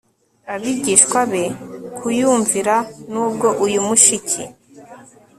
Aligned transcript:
abigishwa 0.53 1.19
be 1.31 1.43
kuyumvira 1.97 2.75
Nubwo 3.11 3.47
uyu 3.65 3.79
mushiki 3.87 4.43